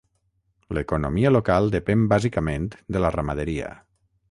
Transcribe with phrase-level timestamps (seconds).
[0.77, 2.67] L'economia local depèn bàsicament
[2.97, 3.71] de la ramaderia.